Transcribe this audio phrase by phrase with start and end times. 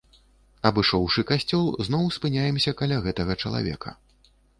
[0.69, 3.95] Абышоўшы касцёл, зноў спыняемся каля гэтага чалавека.